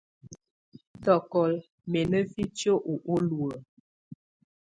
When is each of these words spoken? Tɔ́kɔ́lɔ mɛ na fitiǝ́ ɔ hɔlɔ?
Tɔ́kɔ́lɔ 1.03 1.57
mɛ 1.91 2.01
na 2.11 2.19
fitiǝ́ 2.31 2.81
ɔ 2.91 2.93
hɔlɔ? 3.03 3.49